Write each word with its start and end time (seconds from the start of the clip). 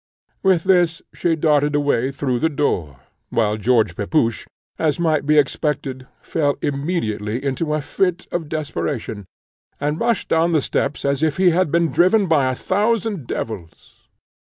With 0.41 0.63
this 0.63 1.03
she 1.13 1.35
darted 1.35 1.75
away 1.75 2.11
through 2.11 2.39
the 2.39 2.49
door, 2.49 3.01
while 3.29 3.55
George 3.55 3.95
Pepusch, 3.95 4.47
as 4.79 4.99
might 4.99 5.27
be 5.27 5.37
expected, 5.37 6.07
fell 6.23 6.55
immediately 6.63 7.43
into 7.45 7.75
a 7.75 7.81
fit 7.81 8.25
of 8.31 8.49
desperation, 8.49 9.25
and 9.79 9.99
rushed 10.01 10.27
down 10.29 10.53
the 10.53 10.61
steps 10.63 11.05
as 11.05 11.21
if 11.21 11.37
he 11.37 11.51
had 11.51 11.69
been 11.71 11.91
driven 11.91 12.25
by 12.27 12.49
a 12.51 12.55
thousand 12.55 13.27
devils. 13.27 14.07